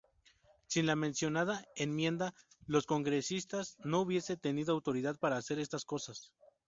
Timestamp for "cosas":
5.85-6.31